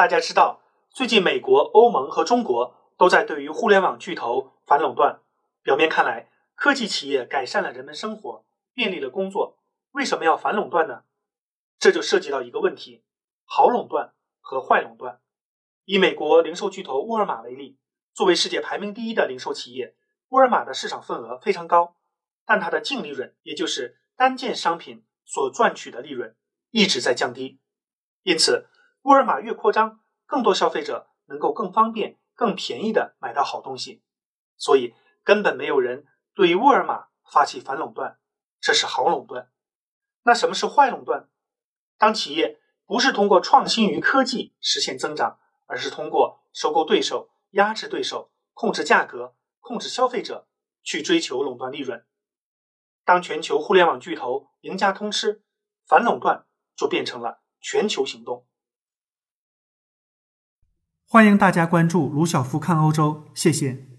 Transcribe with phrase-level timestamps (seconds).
[0.00, 5.20] 大家知道，最近美国、欧盟和中国都在对于互联网巨头反垄断。
[5.62, 9.58] 表面看来，科技企业改善了人们生活，便利了工作，
[9.90, 11.02] 为什么要反垄断呢？
[11.78, 13.04] 这就涉及到一个问题：
[13.44, 15.20] 好垄断和坏垄断。
[15.84, 17.78] 以美国零售巨头沃尔玛为例，
[18.14, 19.94] 作为世界排名第一的零售企业，
[20.30, 21.98] 沃尔玛的市场份额非常高，
[22.46, 26.34] 但它的净利润，也就是单件商品所赚取的利润，
[26.70, 27.60] 一直在降低。
[28.22, 28.69] 因此，
[29.02, 34.02] 沃尔玛越扩张，更多消费者能够更方便、更便宜的买到好东西，
[34.56, 38.18] 所以根本没有人对沃尔玛发起反垄断，
[38.60, 39.50] 这是好垄断。
[40.22, 41.28] 那什么是坏垄断？
[41.96, 50.48] 当企业不是通过创新与科技实现增长，而是通过收购对手、压制对手、控制价格、控制消费者
[50.82, 52.04] 去追求垄断利润。
[53.04, 55.42] 当全球互联网巨头赢家通吃，
[55.86, 58.46] 反垄断就变成了全球行动。
[61.12, 63.89] 欢迎大家关注卢晓夫看欧洲，谢谢。